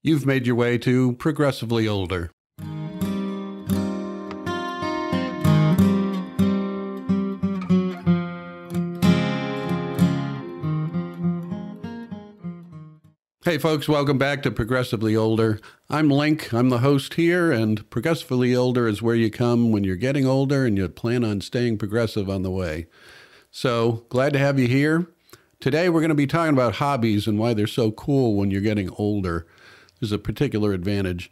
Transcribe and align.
You've 0.00 0.24
made 0.24 0.46
your 0.46 0.54
way 0.54 0.78
to 0.78 1.14
Progressively 1.14 1.88
Older. 1.88 2.30
Hey, 13.44 13.58
folks, 13.58 13.88
welcome 13.88 14.18
back 14.18 14.44
to 14.44 14.52
Progressively 14.52 15.16
Older. 15.16 15.58
I'm 15.90 16.08
Link. 16.08 16.54
I'm 16.54 16.68
the 16.68 16.78
host 16.78 17.14
here, 17.14 17.50
and 17.50 17.90
Progressively 17.90 18.54
Older 18.54 18.86
is 18.86 19.02
where 19.02 19.16
you 19.16 19.32
come 19.32 19.72
when 19.72 19.82
you're 19.82 19.96
getting 19.96 20.26
older 20.26 20.64
and 20.64 20.78
you 20.78 20.88
plan 20.88 21.24
on 21.24 21.40
staying 21.40 21.78
progressive 21.78 22.30
on 22.30 22.42
the 22.42 22.52
way. 22.52 22.86
So, 23.50 24.04
glad 24.10 24.32
to 24.34 24.38
have 24.38 24.60
you 24.60 24.68
here. 24.68 25.08
Today, 25.58 25.88
we're 25.88 26.02
going 26.02 26.10
to 26.10 26.14
be 26.14 26.28
talking 26.28 26.54
about 26.54 26.76
hobbies 26.76 27.26
and 27.26 27.36
why 27.36 27.52
they're 27.52 27.66
so 27.66 27.90
cool 27.90 28.36
when 28.36 28.52
you're 28.52 28.60
getting 28.60 28.90
older. 28.90 29.44
There's 30.00 30.12
a 30.12 30.18
particular 30.18 30.72
advantage. 30.72 31.30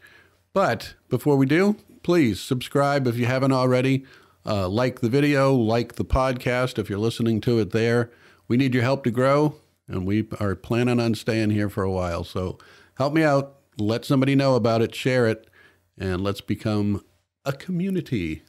But 0.53 0.95
before 1.09 1.37
we 1.37 1.47
do, 1.47 1.77
please 2.03 2.41
subscribe 2.41 3.07
if 3.07 3.17
you 3.17 3.27
haven't 3.27 3.53
already. 3.53 4.05
Uh, 4.45 4.69
like 4.69 5.01
the 5.01 5.09
video, 5.09 5.53
like 5.53 5.97
the 5.97 6.05
podcast 6.05 6.79
if 6.79 6.89
you're 6.89 7.01
listening 7.01 7.41
to 7.41 7.59
it 7.59 7.73
there. 7.73 8.13
We 8.47 8.57
need 8.57 8.75
your 8.75 8.85
help 8.85 9.03
to 9.03 9.11
grow 9.11 9.57
and 9.89 10.07
we 10.07 10.27
are 10.41 10.55
planning 10.55 11.01
on 11.01 11.15
staying 11.15 11.51
here 11.51 11.69
for 11.69 11.83
a 11.83 11.91
while. 11.91 12.25
So 12.25 12.59
help 12.95 13.13
me 13.13 13.23
out, 13.23 13.57
let 13.79 14.05
somebody 14.05 14.35
know 14.35 14.55
about 14.55 14.83
it, 14.83 14.95
share 14.95 15.27
it, 15.27 15.49
and 15.99 16.21
let's 16.21 16.41
become 16.41 17.05
a 17.45 17.53
community. 17.53 18.43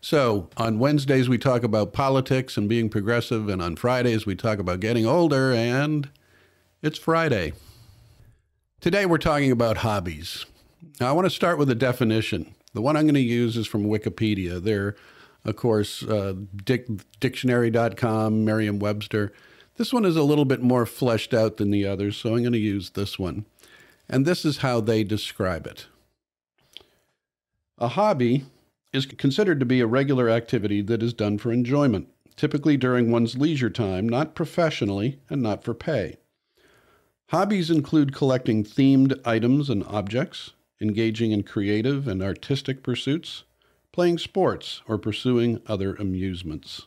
So 0.00 0.48
on 0.56 0.78
Wednesdays, 0.78 1.28
we 1.28 1.38
talk 1.38 1.62
about 1.62 1.92
politics 1.92 2.56
and 2.56 2.68
being 2.68 2.88
progressive, 2.88 3.48
and 3.48 3.60
on 3.60 3.76
Fridays, 3.76 4.24
we 4.24 4.34
talk 4.34 4.58
about 4.58 4.80
getting 4.80 5.06
older, 5.06 5.52
and 5.52 6.08
it's 6.82 6.98
Friday. 6.98 7.52
Today, 8.80 9.04
we're 9.04 9.18
talking 9.18 9.50
about 9.50 9.76
hobbies. 9.78 10.46
Now, 10.98 11.10
I 11.10 11.12
want 11.12 11.26
to 11.26 11.30
start 11.30 11.58
with 11.58 11.68
a 11.68 11.74
definition. 11.74 12.54
The 12.72 12.80
one 12.80 12.96
I'm 12.96 13.04
going 13.04 13.12
to 13.12 13.20
use 13.20 13.58
is 13.58 13.66
from 13.66 13.84
Wikipedia. 13.84 14.58
They're, 14.58 14.96
of 15.44 15.56
course, 15.56 16.02
uh, 16.02 16.32
dic- 16.64 16.88
dictionary.com, 17.20 18.42
Merriam 18.42 18.78
Webster. 18.78 19.34
This 19.76 19.92
one 19.92 20.06
is 20.06 20.16
a 20.16 20.22
little 20.22 20.46
bit 20.46 20.62
more 20.62 20.86
fleshed 20.86 21.34
out 21.34 21.58
than 21.58 21.70
the 21.70 21.86
others, 21.86 22.16
so 22.16 22.30
I'm 22.30 22.40
going 22.40 22.52
to 22.52 22.58
use 22.58 22.88
this 22.90 23.18
one. 23.18 23.44
And 24.08 24.24
this 24.24 24.46
is 24.46 24.58
how 24.58 24.80
they 24.80 25.04
describe 25.04 25.66
it 25.66 25.84
A 27.76 27.88
hobby 27.88 28.46
is 28.94 29.04
considered 29.04 29.60
to 29.60 29.66
be 29.66 29.80
a 29.80 29.86
regular 29.86 30.30
activity 30.30 30.80
that 30.80 31.02
is 31.02 31.12
done 31.12 31.36
for 31.36 31.52
enjoyment, 31.52 32.08
typically 32.34 32.78
during 32.78 33.10
one's 33.10 33.36
leisure 33.36 33.68
time, 33.68 34.08
not 34.08 34.34
professionally 34.34 35.18
and 35.28 35.42
not 35.42 35.62
for 35.62 35.74
pay. 35.74 36.16
Hobbies 37.30 37.70
include 37.70 38.12
collecting 38.12 38.64
themed 38.64 39.20
items 39.24 39.70
and 39.70 39.84
objects, 39.84 40.50
engaging 40.80 41.30
in 41.30 41.44
creative 41.44 42.08
and 42.08 42.20
artistic 42.20 42.82
pursuits, 42.82 43.44
playing 43.92 44.18
sports, 44.18 44.82
or 44.88 44.98
pursuing 44.98 45.62
other 45.68 45.94
amusements. 45.94 46.86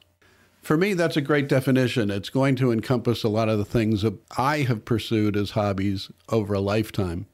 For 0.61 0.75
me, 0.75 0.95
that's 0.95 1.16
a 1.16 1.21
great 1.21 1.47
definition. 1.47 2.11
It's 2.11 2.30
going 2.30 2.58
to 2.58 2.73
encompass 2.73 3.23
a 3.23 3.30
lot 3.30 3.47
of 3.47 3.58
the 3.58 3.64
things 3.64 4.02
that 4.02 4.16
I 4.38 4.64
have 4.64 4.83
pursued 4.83 5.38
as 5.38 5.52
hobbies 5.52 6.11
over 6.27 6.55
a 6.55 6.59
lifetime. 6.59 7.25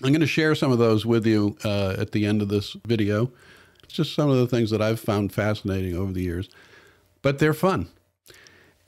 I'm 0.00 0.12
going 0.12 0.20
to 0.20 0.26
share 0.28 0.54
some 0.54 0.70
of 0.70 0.78
those 0.78 1.04
with 1.04 1.26
you 1.26 1.56
uh, 1.64 1.96
at 1.98 2.12
the 2.12 2.26
end 2.26 2.42
of 2.42 2.48
this 2.48 2.76
video. 2.86 3.32
It's 3.82 3.94
just 3.94 4.14
some 4.14 4.30
of 4.30 4.36
the 4.36 4.46
things 4.46 4.70
that 4.70 4.80
I've 4.80 5.00
found 5.00 5.32
fascinating 5.32 5.96
over 5.96 6.12
the 6.12 6.22
years, 6.22 6.48
but 7.22 7.40
they're 7.40 7.54
fun. 7.54 7.88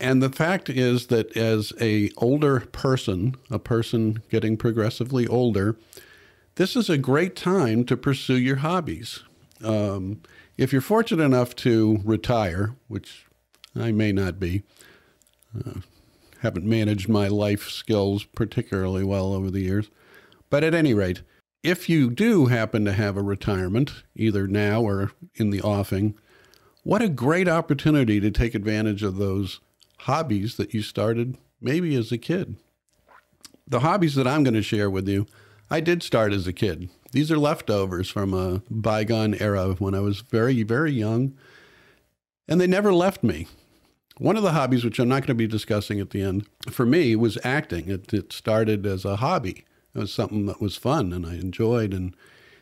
And 0.01 0.23
the 0.23 0.31
fact 0.31 0.69
is 0.69 1.07
that 1.07 1.37
as 1.37 1.73
a 1.81 2.11
older 2.17 2.61
person, 2.61 3.37
a 3.51 3.59
person 3.59 4.23
getting 4.31 4.57
progressively 4.57 5.27
older, 5.27 5.77
this 6.57 6.77
is 6.77 6.91
a 6.91 6.99
great 6.99 7.37
time 7.37 7.85
to 7.85 7.97
pursue 7.97 8.37
your 8.39 8.57
hobbies. 8.57 9.21
Um, 9.63 10.21
if 10.57 10.73
you're 10.73 10.83
fortunate 10.83 11.25
enough 11.25 11.57
to 11.57 12.01
retire, 12.05 12.75
which 12.89 13.27
I 13.77 13.93
may 13.93 14.13
not 14.13 14.39
be. 14.39 14.63
Uh, 15.57 15.81
haven't 16.41 16.67
managed 16.67 17.09
my 17.09 17.27
life 17.27 17.71
skills 17.71 18.25
particularly 18.25 19.03
well 19.03 19.33
over 19.33 19.51
the 19.51 19.63
years. 19.63 19.91
But 20.51 20.63
at 20.63 20.75
any 20.75 20.93
rate, 20.93 21.23
if 21.63 21.89
you 21.89 22.11
do 22.11 22.47
happen 22.47 22.85
to 22.85 22.93
have 22.93 23.17
a 23.17 23.23
retirement, 23.23 24.05
either 24.15 24.47
now 24.47 24.83
or 24.83 25.13
in 25.35 25.51
the 25.51 25.63
offing, 25.63 26.15
what 26.83 27.01
a 27.01 27.09
great 27.09 27.49
opportunity 27.49 28.21
to 28.21 28.31
take 28.31 28.55
advantage 28.55 29.03
of 29.03 29.17
those 29.17 29.61
hobbies 30.05 30.57
that 30.57 30.75
you 30.75 30.83
started 30.83 31.39
maybe 31.63 31.97
as 31.97 32.13
a 32.13 32.19
kid. 32.19 32.57
The 33.67 33.81
hobbies 33.81 34.15
that 34.17 34.27
I'm 34.27 34.43
going 34.43 34.55
to 34.55 34.63
share 34.63 34.91
with 34.91 35.09
you, 35.09 35.27
I 35.71 35.81
did 35.81 36.03
start 36.03 36.35
as 36.35 36.47
a 36.47 36.53
kid. 36.53 36.91
These 37.13 37.33
are 37.33 37.39
leftovers 37.39 38.11
from 38.11 38.35
a 38.35 38.63
bygone 38.71 39.35
era 39.35 39.73
when 39.79 39.95
I 39.95 40.01
was 40.01 40.21
very, 40.21 40.63
very 40.63 40.93
young, 40.93 41.35
and 42.47 42.61
they 42.61 42.67
never 42.67 42.93
left 42.93 43.23
me. 43.23 43.47
One 44.19 44.37
of 44.37 44.43
the 44.43 44.53
hobbies, 44.53 44.85
which 44.85 44.99
I'm 44.99 45.09
not 45.09 45.21
going 45.21 45.29
to 45.29 45.35
be 45.35 45.47
discussing 45.47 46.01
at 46.01 46.11
the 46.11 46.21
end, 46.21 46.47
for 46.71 46.85
me 46.85 47.17
was 47.17 47.39
acting. 47.43 47.89
It, 47.89 48.13
it 48.13 48.33
started 48.33 48.85
as 48.85 49.07
a 49.07 49.17
hobby. 49.17 49.65
It 49.95 50.01
was 50.01 50.13
something 50.13 50.45
that 50.47 50.61
was 50.61 50.77
fun 50.77 51.15
and 51.15 51.25
I 51.25 51.35
enjoyed, 51.35 51.95
and 51.95 52.15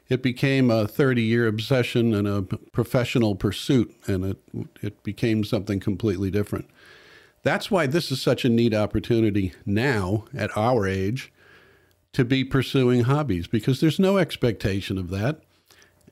it 0.09 0.23
became 0.23 0.71
a 0.71 0.87
30 0.87 1.23
year 1.23 1.49
obsession 1.49 2.15
and 2.15 2.29
a 2.29 2.43
professional 2.43 3.35
pursuit, 3.35 3.93
and 4.07 4.25
it, 4.25 4.39
it 4.81 5.03
became 5.03 5.43
something 5.43 5.81
completely 5.81 6.31
different. 6.31 6.71
That's 7.43 7.71
why 7.71 7.87
this 7.87 8.13
is 8.13 8.21
such 8.21 8.45
a 8.45 8.49
neat 8.49 8.75
opportunity 8.75 9.53
now 9.67 10.25
at 10.35 10.57
our 10.57 10.87
age 10.87 11.33
to 12.13 12.25
be 12.25 12.45
pursuing 12.45 13.05
hobbies 13.05 13.47
because 13.47 13.81
there's 13.81 13.99
no 13.99 14.19
expectation 14.19 14.97
of 14.99 15.11
that, 15.11 15.43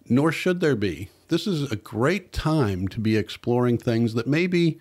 nor 0.08 0.32
should 0.32 0.60
there 0.60 0.76
be. 0.76 1.08
This 1.28 1.46
is 1.46 1.70
a 1.70 1.76
great 1.76 2.32
time 2.32 2.88
to 2.88 3.00
be 3.00 3.16
exploring 3.16 3.78
things 3.78 4.14
that 4.14 4.26
maybe 4.26 4.80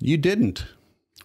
you 0.00 0.16
didn't. 0.16 0.64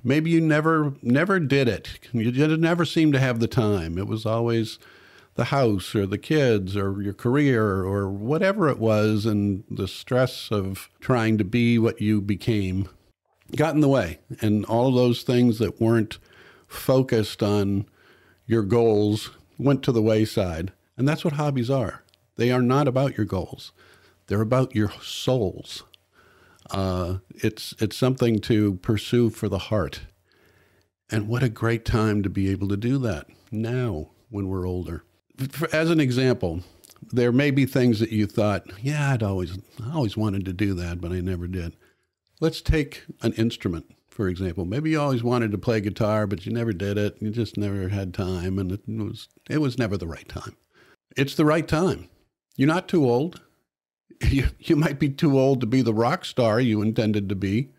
Maybe 0.03 0.31
you 0.31 0.41
never 0.41 0.94
never 1.01 1.40
did 1.40 1.68
it. 1.68 2.00
You 2.12 2.57
never 2.57 2.86
seemed 2.86 3.13
to 3.13 3.19
have 3.19 3.40
the 3.40 3.47
time. 3.47 3.97
It 3.97 4.07
was 4.07 4.25
always 4.25 4.80
the 5.36 5.46
house 5.46 5.96
or 5.96 6.06
the 6.06 6.18
kids 6.18 6.75
or 6.75 7.01
your 7.01 7.13
career 7.13 7.63
or 7.63 8.09
whatever 8.09 8.68
it 8.69 8.80
was 8.80 9.25
and 9.25 9.63
the 9.69 9.88
stress 9.88 10.50
of 10.51 10.90
trying 11.00 11.38
to 11.38 11.44
be 11.44 11.78
what 11.78 12.01
you 12.01 12.19
became 12.22 12.90
got 13.55 13.75
in 13.75 13.81
the 13.81 13.87
way 13.87 14.19
and 14.41 14.65
all 14.65 14.89
of 14.89 14.95
those 14.95 15.23
things 15.23 15.59
that 15.59 15.81
weren't 15.81 16.17
focused 16.67 17.41
on 17.41 17.85
your 18.45 18.63
goals 18.63 19.31
went 19.57 19.83
to 19.83 19.91
the 19.91 20.01
wayside 20.01 20.71
and 20.97 21.07
that's 21.07 21.23
what 21.23 21.33
hobbies 21.33 21.69
are 21.69 22.03
they 22.35 22.51
are 22.51 22.61
not 22.61 22.88
about 22.88 23.17
your 23.17 23.25
goals 23.25 23.71
they're 24.27 24.41
about 24.41 24.75
your 24.75 24.91
souls 25.01 25.83
uh, 26.71 27.17
it's 27.35 27.73
it's 27.79 27.95
something 27.95 28.39
to 28.39 28.75
pursue 28.75 29.29
for 29.29 29.49
the 29.49 29.57
heart. 29.57 30.01
And 31.11 31.27
what 31.27 31.41
a 31.41 31.49
great 31.49 31.85
time 31.85 32.21
to 32.21 32.29
be 32.29 32.49
able 32.49 32.67
to 32.67 32.77
do 32.77 32.99
that 32.99 33.27
now 33.51 34.09
when 34.29 34.47
we're 34.47 34.67
older. 34.67 35.03
For, 35.49 35.73
as 35.73 35.89
an 35.89 35.99
example, 35.99 36.61
there 37.11 37.31
may 37.31 37.49
be 37.49 37.65
things 37.65 37.99
that 37.99 38.11
you 38.11 38.27
thought, 38.27 38.67
yeah, 38.83 39.13
I'd 39.13 39.23
always 39.23 39.57
I 39.83 39.93
always 39.93 40.15
wanted 40.15 40.45
to 40.45 40.53
do 40.53 40.73
that, 40.75 41.01
but 41.01 41.11
I 41.11 41.21
never 41.21 41.47
did. 41.47 41.75
Let's 42.39 42.61
take 42.61 43.03
an 43.22 43.33
instrument, 43.33 43.95
for 44.07 44.27
example. 44.29 44.66
Maybe 44.66 44.91
you 44.91 45.01
always 45.01 45.23
wanted 45.23 45.51
to 45.51 45.57
play 45.57 45.81
guitar, 45.81 46.25
but 46.25 46.45
you 46.45 46.53
never 46.53 46.72
did 46.73 46.97
it. 46.97 47.17
You 47.19 47.31
just 47.31 47.57
never 47.57 47.89
had 47.89 48.13
time, 48.13 48.57
and 48.57 48.72
it 48.72 48.81
was 48.88 49.27
it 49.50 49.59
was 49.59 49.77
never 49.77 49.97
the 49.97 50.07
right 50.07 50.27
time. 50.27 50.55
It's 51.17 51.35
the 51.35 51.45
right 51.45 51.67
time. 51.67 52.09
You're 52.55 52.67
not 52.67 52.88
too 52.88 53.09
old 53.09 53.41
you, 54.27 54.47
you 54.59 54.75
might 54.75 55.00
be 55.00 55.09
too 55.09 55.39
old 55.39 55.61
to 55.61 55.67
be 55.67 55.81
the 55.81 55.94
rock 55.94 56.25
star 56.25 56.59
you 56.59 56.81
intended 56.81 57.29
to 57.29 57.35
be. 57.35 57.69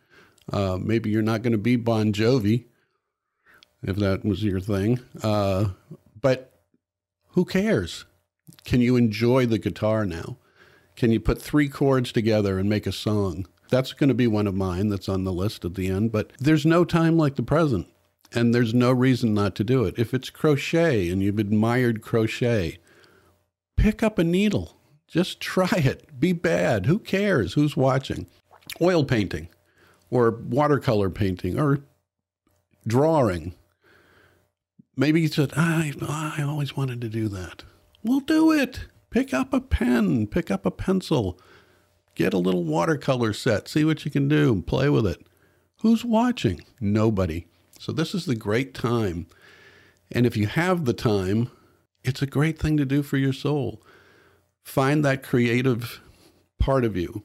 Uh, 0.53 0.79
maybe 0.81 1.11
you're 1.11 1.23
not 1.23 1.43
going 1.43 1.53
to 1.53 1.59
be 1.59 1.77
Bon 1.77 2.13
Jovi, 2.13 2.65
if 3.83 3.97
that 3.97 4.25
was 4.25 4.43
your 4.43 4.61
thing. 4.61 5.01
Uh, 5.23 5.71
but 6.21 6.61
who 7.31 7.45
cares? 7.45 8.05
Can 8.65 8.81
you 8.81 8.97
enjoy 8.97 9.47
the 9.47 9.59
guitar 9.59 10.05
now? 10.05 10.39
Can 10.97 11.13
you 11.13 11.21
put 11.21 11.41
three 11.41 11.69
chords 11.69 12.11
together 12.11 12.59
and 12.59 12.69
make 12.69 12.87
a 12.87 12.93
song? 12.93 13.47
That's 13.71 13.93
going 13.93 14.09
to 14.09 14.15
be 14.15 14.27
one 14.27 14.47
of 14.47 14.55
mine 14.55 14.89
that's 14.89 15.09
on 15.09 15.25
the 15.25 15.33
list 15.33 15.65
at 15.65 15.75
the 15.75 15.89
end. 15.89 16.13
But 16.13 16.33
there's 16.39 16.67
no 16.67 16.85
time 16.85 17.17
like 17.17 17.37
the 17.37 17.43
present, 17.43 17.87
and 18.33 18.55
there's 18.55 18.75
no 18.75 18.93
reason 18.93 19.33
not 19.33 19.55
to 19.57 19.65
do 19.65 19.85
it. 19.85 19.95
If 19.97 20.13
it's 20.13 20.31
crochet 20.31 21.09
and 21.09 21.23
you've 21.23 21.39
admired 21.39 22.03
crochet, 22.03 22.79
pick 23.77 24.03
up 24.03 24.19
a 24.19 24.25
needle 24.25 24.81
just 25.11 25.41
try 25.41 25.69
it. 25.73 26.21
Be 26.21 26.33
bad. 26.33 26.87
Who 26.87 27.01
cares? 27.01 27.55
Who's 27.55 27.77
watching? 27.77 28.27
Oil 28.81 29.05
painting 29.05 29.49
or 30.09 30.31
watercolor 30.31 31.11
painting 31.11 31.59
or 31.59 31.81
drawing. 32.87 33.55
Maybe 34.97 35.21
you 35.21 35.29
said, 35.29 35.53
I, 35.57 35.93
I 36.01 36.43
always 36.43 36.77
wanted 36.77 37.01
to 37.01 37.09
do 37.09 37.29
that. 37.29 37.65
Well, 38.05 38.21
do 38.21 38.53
it. 38.53 38.87
Pick 39.11 39.35
up 39.35 39.53
a 39.53 39.61
pen, 39.61 40.29
pick 40.29 40.51
up 40.51 40.65
a 40.65 40.71
pencil, 40.71 41.41
get 42.21 42.35
a 42.35 42.39
little 42.39 42.65
watercolor 42.65 43.33
set, 43.33 43.67
see 43.69 43.85
what 43.85 44.05
you 44.05 44.11
can 44.11 44.29
do, 44.29 44.53
and 44.53 44.67
play 44.67 44.89
with 44.91 45.07
it. 45.07 45.27
Who's 45.81 46.05
watching? 46.05 46.61
Nobody. 46.81 47.47
So, 47.79 47.93
this 47.93 48.15
is 48.15 48.27
the 48.27 48.35
great 48.35 48.75
time. 48.75 49.27
And 50.13 50.27
if 50.27 50.37
you 50.37 50.47
have 50.47 50.85
the 50.85 50.93
time, 50.93 51.51
It's 52.03 52.23
a 52.23 52.27
great 52.27 52.59
thing 52.59 52.77
to 52.79 52.85
do 52.85 53.03
for 53.03 53.19
your 53.19 53.33
soul. 53.33 53.83
Find 54.63 55.05
that 55.05 55.23
creative 55.23 56.01
part 56.59 56.85
of 56.85 56.97
you 56.97 57.25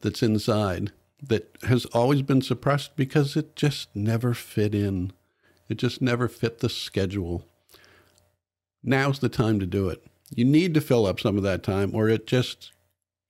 that's 0.00 0.22
inside 0.22 0.92
that 1.22 1.56
has 1.62 1.84
always 1.86 2.22
been 2.22 2.40
suppressed 2.42 2.96
because 2.96 3.36
it 3.36 3.56
just 3.56 3.94
never 3.94 4.34
fit 4.34 4.74
in. 4.74 5.12
It 5.68 5.76
just 5.76 6.00
never 6.00 6.28
fit 6.28 6.60
the 6.60 6.68
schedule. 6.68 7.44
Now's 8.82 9.18
the 9.18 9.28
time 9.28 9.60
to 9.60 9.66
do 9.66 9.88
it. 9.88 10.04
You 10.34 10.44
need 10.44 10.74
to 10.74 10.80
fill 10.80 11.06
up 11.06 11.20
some 11.20 11.36
of 11.36 11.42
that 11.42 11.62
time 11.62 11.90
or 11.94 12.08
it 12.08 12.26
just 12.26 12.72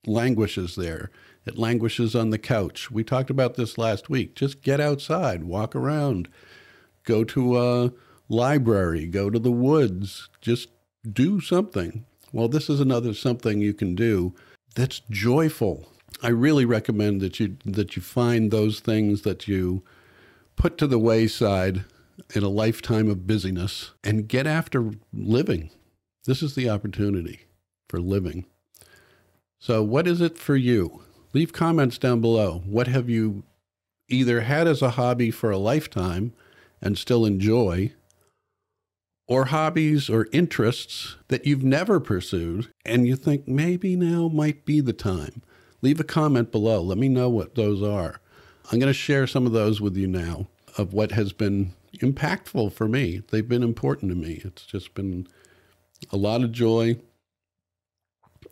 languishes 0.07 0.77
there. 0.77 1.11
It 1.47 1.59
languishes 1.59 2.15
on 2.15 2.31
the 2.31 2.39
couch. 2.39 2.91
We 2.91 3.05
talked 3.05 3.31
about 3.31 3.55
this 3.55 3.79
last 3.79 4.11
week. 4.11 4.35
Just 4.35 4.63
get 4.63 4.81
outside, 4.81 5.45
walk 5.45 5.75
around, 5.75 6.29
go 7.05 7.25
to 7.25 7.59
a 7.59 7.93
library, 8.29 9.07
go 9.07 9.31
to 9.31 9.39
the 9.39 9.53
woods, 9.53 10.29
just 10.41 10.69
do 11.11 11.41
something. 11.41 12.05
Well, 12.33 12.49
this 12.49 12.69
is 12.69 12.81
another 12.81 13.15
something 13.15 13.61
you 13.61 13.73
can 13.73 13.95
do 13.95 14.35
that's 14.75 15.01
joyful. 15.11 15.89
I 16.23 16.29
really 16.29 16.65
recommend 16.65 17.21
that 17.21 17.41
you 17.41 17.57
that 17.65 17.97
you 17.97 18.03
find 18.03 18.51
those 18.51 18.81
things 18.81 19.23
that 19.23 19.49
you 19.49 19.83
put 20.57 20.77
to 20.79 20.87
the 20.87 20.99
wayside 20.99 21.85
in 22.35 22.43
a 22.43 22.49
lifetime 22.49 23.09
of 23.09 23.27
busyness 23.27 23.93
and 24.03 24.29
get 24.29 24.47
after 24.47 24.91
living. 25.13 25.71
This 26.25 26.43
is 26.43 26.55
the 26.55 26.69
opportunity 26.69 27.47
for 27.89 28.01
living. 28.01 28.45
So, 29.59 29.83
what 29.83 30.07
is 30.07 30.21
it 30.21 30.39
for 30.39 30.57
you? 30.57 31.03
Leave 31.35 31.53
comments 31.53 31.99
down 31.99 32.21
below. 32.21 32.63
What 32.65 32.87
have 32.87 33.11
you 33.11 33.43
either 34.09 34.43
had 34.43 34.67
as 34.67 34.83
a 34.83 34.91
hobby 34.91 35.31
for 35.31 35.51
a 35.51 35.59
lifetime 35.59 36.33
and 36.81 36.97
still 36.97 37.27
enjoy, 37.27 37.93
or 39.27 39.47
hobbies 39.47 40.09
or 40.09 40.29
interests 40.33 41.17
that 41.29 41.45
you've 41.45 41.65
never 41.65 42.01
pursued 42.01 42.73
and 42.87 43.07
you 43.07 43.15
think 43.15 43.47
maybe 43.47 43.95
now 43.97 44.29
might 44.29 44.65
be 44.65 44.81
the 44.81 44.93
time? 44.93 45.43
Leave 45.83 46.01
a 46.01 46.05
comment 46.05 46.51
below. 46.51 46.81
Let 46.81 46.99
me 46.99 47.09
know 47.09 47.29
what 47.29 47.55
those 47.55 47.83
are. 47.83 48.21
I'm 48.71 48.79
going 48.79 48.89
to 48.89 48.95
share 48.95 49.27
some 49.27 49.45
of 49.45 49.53
those 49.53 49.81
with 49.81 49.97
you 49.97 50.07
now 50.07 50.47
of 50.77 50.93
what 50.93 51.13
has 51.13 51.33
been 51.33 51.75
impactful 51.99 52.73
for 52.73 52.89
me. 52.89 53.23
They've 53.31 53.49
been 53.49 53.63
important 53.63 54.11
to 54.11 54.17
me. 54.17 54.41
It's 54.45 54.65
just 54.65 54.95
been 54.95 55.27
a 56.13 56.17
lot 56.17 56.43
of 56.43 56.53
joy 56.53 56.97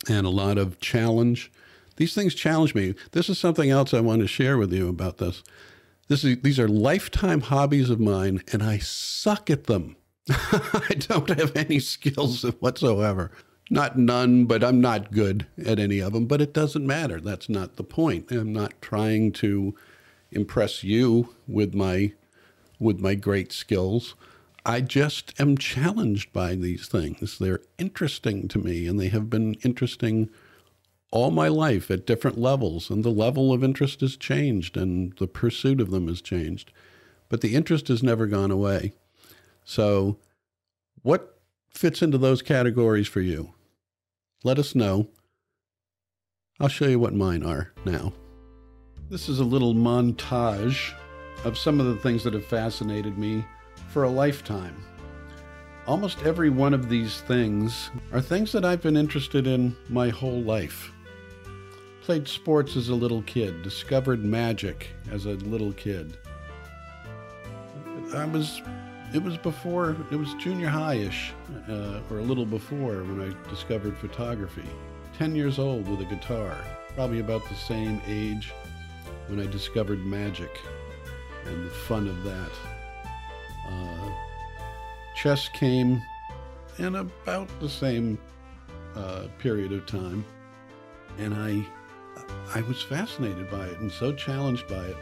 and 0.09 0.27
a 0.27 0.31
lot 0.31 0.59
of 0.59 0.81
challenge. 0.81 1.51
These 1.97 2.15
things 2.15 2.35
challenge 2.35 2.75
me. 2.75 2.95
This 3.13 3.29
is 3.29 3.39
something 3.39 3.71
else 3.71 3.95
I 3.95 4.01
want 4.01 4.21
to 4.23 4.29
share 4.29 4.59
with 4.59 4.73
you 4.73 4.89
about 4.89 5.19
this. 5.19 5.43
This 6.09 6.23
is, 6.25 6.41
these 6.43 6.61
are 6.61 6.69
lifetime 6.69 7.41
hobbies 7.41 7.91
of 7.91 7.99
mine, 7.99 8.43
and 8.53 8.63
I 8.63 8.79
suck 8.79 9.51
at 9.51 9.65
them. 9.65 9.97
I 10.29 10.95
don't 10.99 11.29
have 11.39 11.57
any 11.57 11.81
skills 11.81 12.43
whatsoever. 12.61 13.31
Not 13.71 13.99
none, 13.99 14.45
but 14.45 14.63
I'm 14.63 14.81
not 14.81 15.11
good 15.11 15.47
at 15.65 15.79
any 15.81 15.99
of 15.99 16.13
them. 16.13 16.27
But 16.27 16.41
it 16.41 16.53
doesn't 16.53 16.87
matter. 16.87 17.21
That's 17.21 17.49
not 17.49 17.77
the 17.77 17.85
point. 17.85 18.31
I'm 18.31 18.53
not 18.53 18.81
trying 18.81 19.33
to 19.33 19.75
impress 20.31 20.85
you 20.85 21.35
with 21.49 21.75
my 21.75 22.13
with 22.79 23.01
my 23.01 23.15
great 23.15 23.53
skills. 23.53 24.15
I 24.67 24.81
just 24.81 25.41
am 25.41 25.57
challenged 25.57 26.33
by 26.33 26.57
these 26.57 26.89
things. 26.89 27.39
They're 27.39 27.61
interesting 27.79 28.49
to 28.49 28.59
me, 28.59 28.89
and 28.89 28.99
they 28.99 29.07
have 29.11 29.31
been 29.31 29.55
interesting 29.63 30.29
all 31.13 31.31
my 31.31 31.47
life 31.47 31.89
at 31.89 32.05
different 32.05 32.37
levels. 32.37 32.91
And 32.91 33.05
the 33.05 33.11
level 33.11 33.53
of 33.53 33.63
interest 33.63 34.01
has 34.01 34.17
changed, 34.17 34.77
and 34.77 35.13
the 35.19 35.29
pursuit 35.29 35.81
of 35.81 35.93
them 35.93 36.09
has 36.09 36.21
changed. 36.21 36.73
But 37.29 37.43
the 37.43 37.55
interest 37.55 37.87
has 37.87 38.03
never 38.03 38.27
gone 38.27 38.51
away. 38.51 38.93
So, 39.65 40.19
what 41.03 41.39
fits 41.71 42.03
into 42.03 42.19
those 42.19 42.43
categories 42.43 43.07
for 43.07 43.21
you? 43.21 43.55
Let 44.43 44.59
us 44.59 44.75
know. 44.75 45.07
I'll 46.59 46.67
show 46.67 46.87
you 46.87 46.99
what 46.99 47.15
mine 47.15 47.45
are 47.45 47.73
now. 47.85 48.15
This 49.11 49.29
is 49.29 49.39
a 49.39 49.45
little 49.45 49.75
montage 49.75 50.93
of 51.45 51.57
some 51.57 51.79
of 51.79 51.87
the 51.87 51.97
things 51.97 52.25
that 52.25 52.35
have 52.35 52.47
fascinated 52.47 53.17
me 53.17 53.45
for 53.97 54.05
a 54.05 54.11
lifetime. 54.11 54.77
Almost 55.87 56.23
every 56.23 56.51
one 56.51 56.75
of 56.75 56.91
these 56.91 57.23
things 57.23 57.91
are 58.13 58.21
things 58.21 58.53
that 58.53 58.63
I've 58.63 58.83
been 58.83 58.95
interested 58.95 59.47
in 59.47 59.75
my 59.89 60.11
whole 60.11 60.43
life. 60.43 60.93
Played 62.03 62.29
sports 62.29 62.77
as 62.77 62.91
a 62.91 62.95
little 62.95 63.23
kid, 63.23 63.63
discovered 63.63 64.23
magic 64.23 64.91
as 65.11 65.25
a 65.25 65.31
little 65.31 65.73
kid. 65.73 66.15
I 68.15 68.27
was, 68.27 68.61
it 69.15 69.23
was 69.23 69.39
before, 69.39 69.97
it 70.11 70.17
was 70.17 70.35
junior 70.35 70.69
high 70.69 70.97
ish, 70.97 71.33
uh, 71.67 72.01
or 72.11 72.19
a 72.19 72.23
little 72.23 72.45
before 72.45 73.03
when 73.03 73.23
I 73.23 73.49
discovered 73.49 73.97
photography. 73.97 74.69
10 75.17 75.35
years 75.35 75.59
old 75.59 75.89
with 75.89 76.03
a 76.03 76.15
guitar, 76.15 76.55
probably 76.95 77.21
about 77.21 77.49
the 77.49 77.55
same 77.55 78.03
age 78.07 78.53
when 79.29 79.41
I 79.41 79.47
discovered 79.47 80.05
magic 80.05 80.61
and 81.47 81.65
the 81.65 81.71
fun 81.71 82.07
of 82.09 82.25
that. 82.25 82.76
Uh, 83.67 84.11
chess 85.15 85.49
came 85.49 86.03
in 86.79 86.97
about 86.97 87.49
the 87.61 87.69
same 87.69 88.19
uh, 88.95 89.27
period 89.39 89.73
of 89.73 89.87
time, 89.87 90.25
and 91.19 91.35
I 91.35 91.67
I 92.55 92.63
was 92.63 92.83
fascinated 92.83 93.51
by 93.51 93.67
it 93.67 93.79
and 93.79 93.91
so 93.91 94.13
challenged 94.13 94.67
by 94.69 94.85
it, 94.85 94.97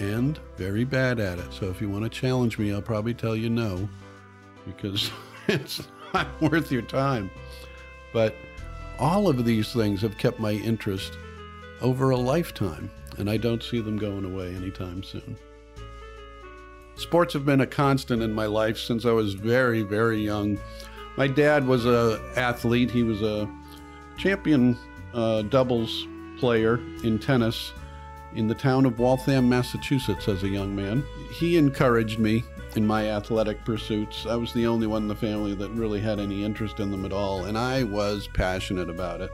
and 0.00 0.38
very 0.56 0.84
bad 0.84 1.20
at 1.20 1.38
it. 1.38 1.52
So 1.52 1.66
if 1.66 1.80
you 1.80 1.88
want 1.88 2.04
to 2.04 2.10
challenge 2.10 2.58
me, 2.58 2.72
I'll 2.72 2.82
probably 2.82 3.14
tell 3.14 3.36
you 3.36 3.48
no, 3.48 3.88
because 4.66 5.10
it's 5.48 5.86
not 6.12 6.28
worth 6.40 6.70
your 6.70 6.82
time. 6.82 7.30
But 8.12 8.34
all 8.98 9.28
of 9.28 9.44
these 9.44 9.72
things 9.72 10.00
have 10.02 10.18
kept 10.18 10.38
my 10.38 10.52
interest 10.52 11.18
over 11.80 12.10
a 12.10 12.16
lifetime, 12.16 12.90
and 13.18 13.28
I 13.28 13.36
don't 13.36 13.62
see 13.62 13.80
them 13.80 13.96
going 13.96 14.24
away 14.24 14.54
anytime 14.54 15.02
soon. 15.02 15.36
Sports 16.96 17.32
have 17.34 17.44
been 17.44 17.60
a 17.60 17.66
constant 17.66 18.22
in 18.22 18.32
my 18.32 18.46
life 18.46 18.78
since 18.78 19.04
I 19.04 19.12
was 19.12 19.34
very, 19.34 19.82
very 19.82 20.22
young. 20.22 20.58
My 21.16 21.26
dad 21.26 21.66
was 21.66 21.86
a 21.86 22.20
athlete. 22.36 22.90
He 22.90 23.02
was 23.02 23.22
a 23.22 23.48
champion 24.16 24.76
uh, 25.12 25.42
doubles 25.42 26.06
player 26.38 26.80
in 27.02 27.18
tennis 27.18 27.72
in 28.34 28.48
the 28.48 28.54
town 28.54 28.84
of 28.84 28.98
Waltham, 28.98 29.48
Massachusetts, 29.48 30.28
as 30.28 30.42
a 30.42 30.48
young 30.48 30.74
man. 30.74 31.04
He 31.32 31.56
encouraged 31.56 32.18
me 32.18 32.44
in 32.74 32.86
my 32.86 33.10
athletic 33.10 33.64
pursuits. 33.64 34.26
I 34.26 34.34
was 34.34 34.52
the 34.52 34.66
only 34.66 34.86
one 34.86 35.02
in 35.02 35.08
the 35.08 35.14
family 35.14 35.54
that 35.54 35.70
really 35.70 36.00
had 36.00 36.18
any 36.18 36.44
interest 36.44 36.80
in 36.80 36.90
them 36.90 37.04
at 37.04 37.12
all, 37.12 37.44
and 37.44 37.56
I 37.56 37.84
was 37.84 38.28
passionate 38.34 38.90
about 38.90 39.20
it. 39.20 39.30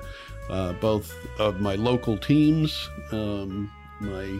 Uh, 0.50 0.73
both 0.75 1.14
of 1.38 1.61
my 1.61 1.76
local 1.76 2.18
teams, 2.18 2.88
um, 3.12 3.70
my 4.00 4.38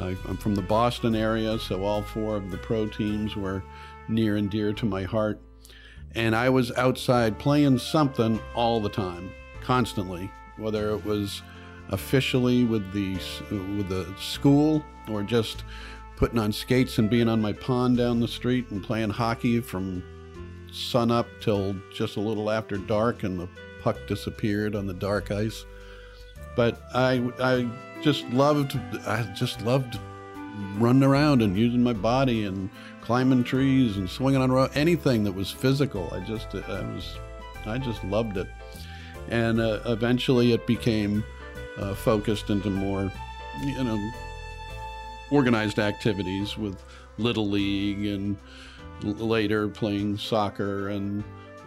I, 0.00 0.10
am 0.28 0.36
from 0.36 0.54
the 0.54 0.62
Boston 0.62 1.14
area, 1.14 1.58
so 1.58 1.84
all 1.84 2.02
four 2.02 2.36
of 2.36 2.50
the 2.50 2.58
pro 2.58 2.86
teams 2.86 3.36
were 3.36 3.62
near 4.08 4.36
and 4.36 4.50
dear 4.50 4.72
to 4.74 4.86
my 4.86 5.04
heart. 5.04 5.40
And 6.14 6.34
I 6.34 6.48
was 6.48 6.72
outside 6.72 7.38
playing 7.38 7.78
something 7.78 8.40
all 8.54 8.80
the 8.80 8.88
time, 8.88 9.30
constantly, 9.60 10.30
whether 10.56 10.90
it 10.90 11.04
was 11.04 11.42
officially 11.90 12.64
with 12.64 12.92
the 12.92 13.14
with 13.50 13.88
the 13.88 14.06
school 14.18 14.84
or 15.08 15.22
just 15.22 15.64
putting 16.16 16.38
on 16.38 16.52
skates 16.52 16.98
and 16.98 17.08
being 17.08 17.28
on 17.28 17.40
my 17.40 17.52
pond 17.52 17.96
down 17.96 18.20
the 18.20 18.28
street 18.28 18.70
and 18.70 18.82
playing 18.82 19.10
hockey 19.10 19.60
from 19.60 20.02
sun 20.72 21.10
up 21.10 21.26
till 21.40 21.74
just 21.94 22.16
a 22.16 22.20
little 22.20 22.50
after 22.50 22.76
dark 22.76 23.22
and 23.22 23.38
the 23.38 23.48
puck 23.82 23.96
disappeared 24.06 24.74
on 24.74 24.86
the 24.86 24.94
dark 24.94 25.30
ice. 25.30 25.64
But 26.58 26.76
I 26.92 27.22
I 27.38 27.68
just 28.02 28.28
loved 28.30 28.76
I 29.06 29.22
just 29.36 29.60
loved 29.62 29.96
running 30.76 31.04
around 31.04 31.40
and 31.40 31.56
using 31.56 31.84
my 31.84 31.92
body 31.92 32.46
and 32.46 32.68
climbing 33.00 33.44
trees 33.44 33.96
and 33.96 34.10
swinging 34.10 34.42
on 34.42 34.50
rope 34.50 34.72
anything 34.74 35.22
that 35.22 35.30
was 35.30 35.52
physical. 35.52 36.12
I 36.12 36.18
just 36.18 36.52
I 36.56 36.82
was 36.92 37.16
I 37.64 37.78
just 37.78 38.02
loved 38.02 38.38
it, 38.38 38.48
and 39.28 39.60
uh, 39.60 39.82
eventually 39.86 40.52
it 40.52 40.66
became 40.66 41.22
uh, 41.76 41.94
focused 41.94 42.50
into 42.50 42.70
more 42.70 43.12
you 43.62 43.84
know 43.84 44.10
organized 45.30 45.78
activities 45.78 46.58
with 46.58 46.82
little 47.18 47.48
league 47.48 48.04
and 48.04 48.36
later 49.04 49.68
playing 49.68 50.18
soccer 50.18 50.88
and 50.88 51.22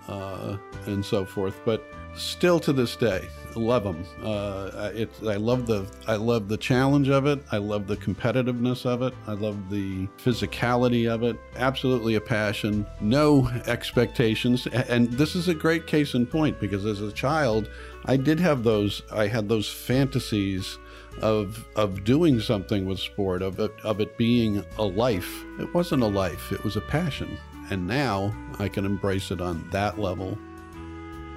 uh, 0.09 0.57
and 0.85 1.05
so 1.05 1.23
forth. 1.23 1.61
But 1.63 1.81
still 2.15 2.59
to 2.59 2.73
this 2.73 2.95
day, 2.95 3.27
love 3.55 3.83
them. 3.83 4.05
Uh, 4.23 4.91
it, 4.93 5.09
I 5.27 5.35
love 5.35 5.65
the 5.65 5.85
I 6.07 6.15
love 6.15 6.47
the 6.47 6.57
challenge 6.57 7.09
of 7.09 7.25
it. 7.25 7.43
I 7.51 7.57
love 7.57 7.87
the 7.87 7.97
competitiveness 7.97 8.85
of 8.85 9.01
it. 9.01 9.13
I 9.27 9.33
love 9.33 9.69
the 9.69 10.07
physicality 10.17 11.09
of 11.09 11.23
it. 11.23 11.37
Absolutely 11.55 12.15
a 12.15 12.21
passion. 12.21 12.85
No 12.99 13.47
expectations. 13.67 14.67
And 14.67 15.11
this 15.13 15.35
is 15.35 15.47
a 15.47 15.53
great 15.53 15.87
case 15.87 16.13
in 16.13 16.25
point 16.25 16.59
because 16.59 16.85
as 16.85 17.01
a 17.01 17.11
child, 17.11 17.69
I 18.05 18.17
did 18.17 18.39
have 18.39 18.63
those. 18.63 19.01
I 19.11 19.27
had 19.27 19.49
those 19.49 19.69
fantasies 19.69 20.77
of 21.21 21.65
of 21.75 22.03
doing 22.03 22.39
something 22.39 22.85
with 22.85 22.99
sport, 22.99 23.41
of 23.41 23.59
it, 23.59 23.71
of 23.83 23.99
it 23.99 24.17
being 24.17 24.63
a 24.77 24.83
life. 24.83 25.43
It 25.59 25.73
wasn't 25.73 26.03
a 26.03 26.07
life. 26.07 26.51
It 26.51 26.63
was 26.63 26.75
a 26.75 26.81
passion. 26.81 27.37
And 27.69 27.87
now 27.87 28.35
I 28.59 28.67
can 28.67 28.85
embrace 28.85 29.31
it 29.31 29.39
on 29.39 29.65
that 29.71 29.97
level 29.97 30.37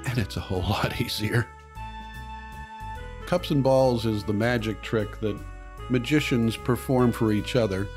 and 0.06 0.18
it's 0.18 0.36
a 0.36 0.40
whole 0.40 0.62
lot 0.68 1.00
easier. 1.00 1.46
Cups 3.26 3.50
and 3.50 3.62
balls 3.62 4.04
is 4.06 4.24
the 4.24 4.32
magic 4.32 4.82
trick 4.82 5.18
that 5.20 5.38
magicians 5.90 6.56
perform 6.56 7.12
for 7.12 7.32
each 7.32 7.56
other. 7.56 7.88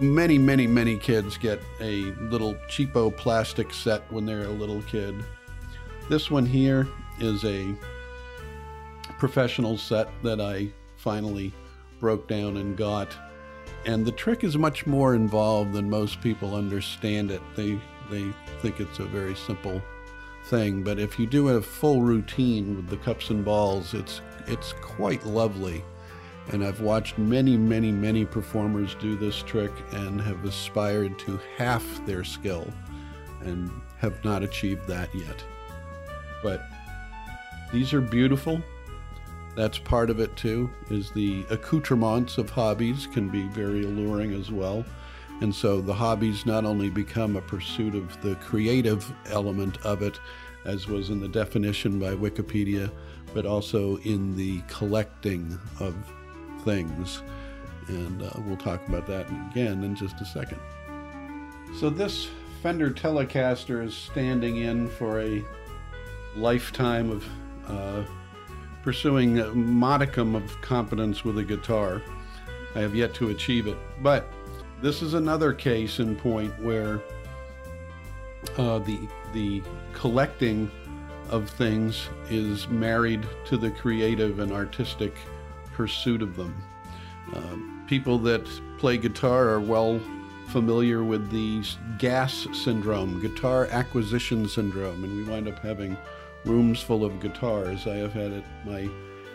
Many, 0.00 0.38
many, 0.38 0.66
many 0.66 0.96
kids 0.96 1.36
get 1.36 1.60
a 1.80 2.12
little 2.30 2.54
cheapo 2.68 3.14
plastic 3.16 3.72
set 3.72 4.10
when 4.12 4.26
they're 4.26 4.44
a 4.44 4.50
little 4.50 4.82
kid. 4.82 5.14
This 6.08 6.30
one 6.30 6.46
here 6.46 6.86
is 7.18 7.44
a 7.44 7.74
professional 9.18 9.76
set 9.76 10.08
that 10.22 10.40
I 10.40 10.70
finally 10.96 11.52
broke 11.98 12.28
down 12.28 12.56
and 12.58 12.76
got. 12.76 13.14
And 13.86 14.06
the 14.06 14.12
trick 14.12 14.44
is 14.44 14.56
much 14.56 14.86
more 14.86 15.14
involved 15.14 15.72
than 15.72 15.90
most 15.90 16.20
people 16.20 16.54
understand 16.54 17.30
it. 17.30 17.42
They 17.56 17.78
they 18.10 18.32
think 18.60 18.80
it's 18.80 19.00
a 19.00 19.04
very 19.04 19.34
simple 19.34 19.82
thing, 20.48 20.82
but 20.82 20.98
if 20.98 21.18
you 21.18 21.26
do 21.26 21.48
a 21.48 21.62
full 21.62 22.02
routine 22.02 22.76
with 22.76 22.88
the 22.88 22.96
cups 22.96 23.30
and 23.30 23.44
balls, 23.44 23.94
it's 23.94 24.20
it's 24.46 24.72
quite 24.80 25.24
lovely. 25.26 25.84
And 26.50 26.64
I've 26.64 26.80
watched 26.80 27.18
many, 27.18 27.58
many, 27.58 27.92
many 27.92 28.24
performers 28.24 28.94
do 28.94 29.16
this 29.16 29.42
trick 29.42 29.72
and 29.92 30.20
have 30.22 30.44
aspired 30.46 31.18
to 31.20 31.38
half 31.58 31.84
their 32.06 32.24
skill 32.24 32.66
and 33.42 33.70
have 33.98 34.24
not 34.24 34.42
achieved 34.42 34.86
that 34.86 35.14
yet. 35.14 35.44
But 36.42 36.66
these 37.70 37.92
are 37.92 38.00
beautiful. 38.00 38.62
That's 39.56 39.78
part 39.78 40.08
of 40.08 40.20
it 40.20 40.34
too, 40.36 40.70
is 40.88 41.10
the 41.10 41.44
accoutrements 41.50 42.38
of 42.38 42.48
hobbies 42.48 43.06
can 43.06 43.28
be 43.28 43.42
very 43.48 43.84
alluring 43.84 44.32
as 44.32 44.50
well. 44.50 44.86
And 45.40 45.54
so 45.54 45.80
the 45.80 45.94
hobbies 45.94 46.46
not 46.46 46.64
only 46.64 46.90
become 46.90 47.36
a 47.36 47.40
pursuit 47.40 47.94
of 47.94 48.20
the 48.22 48.34
creative 48.36 49.12
element 49.26 49.78
of 49.84 50.02
it, 50.02 50.18
as 50.64 50.88
was 50.88 51.10
in 51.10 51.20
the 51.20 51.28
definition 51.28 51.98
by 51.98 52.14
Wikipedia, 52.14 52.90
but 53.32 53.46
also 53.46 53.98
in 53.98 54.36
the 54.36 54.60
collecting 54.68 55.58
of 55.80 55.94
things. 56.64 57.22
And 57.86 58.22
uh, 58.22 58.30
we'll 58.44 58.56
talk 58.56 58.86
about 58.88 59.06
that 59.06 59.26
again 59.50 59.84
in 59.84 59.94
just 59.94 60.20
a 60.20 60.24
second. 60.24 60.58
So, 61.78 61.88
this 61.88 62.28
Fender 62.62 62.90
Telecaster 62.90 63.84
is 63.84 63.94
standing 63.94 64.56
in 64.56 64.88
for 64.88 65.20
a 65.20 65.44
lifetime 66.36 67.10
of 67.10 67.24
uh, 67.66 68.04
pursuing 68.82 69.38
a 69.38 69.54
modicum 69.54 70.34
of 70.34 70.60
competence 70.60 71.24
with 71.24 71.38
a 71.38 71.44
guitar. 71.44 72.02
I 72.74 72.80
have 72.80 72.94
yet 72.94 73.14
to 73.14 73.30
achieve 73.30 73.66
it. 73.66 73.76
But 74.02 74.26
this 74.80 75.02
is 75.02 75.14
another 75.14 75.52
case 75.52 75.98
in 75.98 76.14
point 76.16 76.52
where 76.62 77.00
uh, 78.56 78.78
the, 78.80 78.98
the 79.32 79.62
collecting 79.92 80.70
of 81.30 81.50
things 81.50 82.08
is 82.30 82.68
married 82.68 83.26
to 83.44 83.56
the 83.56 83.70
creative 83.70 84.38
and 84.38 84.52
artistic 84.52 85.14
pursuit 85.74 86.22
of 86.22 86.36
them. 86.36 86.54
Uh, 87.34 87.86
people 87.86 88.18
that 88.18 88.46
play 88.78 88.96
guitar 88.96 89.48
are 89.48 89.60
well 89.60 90.00
familiar 90.48 91.04
with 91.04 91.30
the 91.30 91.62
GAS 91.98 92.46
syndrome, 92.52 93.20
guitar 93.20 93.66
acquisition 93.66 94.48
syndrome, 94.48 95.04
and 95.04 95.14
we 95.14 95.24
wind 95.24 95.46
up 95.46 95.58
having 95.58 95.96
rooms 96.44 96.80
full 96.80 97.04
of 97.04 97.20
guitars. 97.20 97.86
I 97.86 97.96
have 97.96 98.12
had 98.12 98.32
at 98.32 98.44
my 98.64 98.88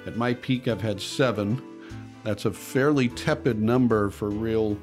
at 0.07 0.17
my 0.17 0.33
peak 0.33 0.67
I've 0.67 0.81
had 0.81 0.99
7. 0.99 1.61
That's 2.23 2.45
a 2.45 2.51
fairly 2.51 3.09
tepid 3.09 3.61
number 3.61 4.09
for 4.09 4.29
real 4.29 4.77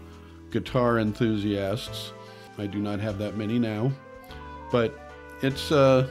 guitar 0.50 0.98
enthusiasts. 0.98 2.12
I 2.58 2.66
do 2.66 2.78
not 2.78 3.00
have 3.00 3.18
that 3.18 3.36
many 3.36 3.58
now, 3.58 3.92
but 4.70 5.12
it's 5.42 5.72
uh, 5.72 6.10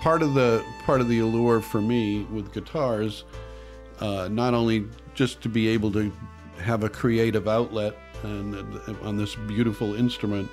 part 0.00 0.22
of 0.22 0.34
the 0.34 0.64
part 0.84 1.00
of 1.00 1.08
the 1.08 1.20
allure 1.20 1.60
for 1.60 1.80
me 1.80 2.24
with 2.24 2.52
guitars, 2.52 3.24
uh, 4.00 4.28
not 4.30 4.52
only 4.54 4.86
just 5.14 5.40
to 5.42 5.48
be 5.48 5.68
able 5.68 5.90
to 5.92 6.12
have 6.58 6.84
a 6.84 6.88
creative 6.88 7.48
outlet 7.48 7.96
and 8.22 8.54
on 9.02 9.16
this 9.16 9.34
beautiful 9.34 9.94
instrument, 9.94 10.48